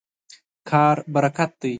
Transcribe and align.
کار 0.69 0.97
برکت 1.13 1.51
دی. 1.61 1.69